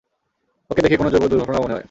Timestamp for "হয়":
1.67-1.79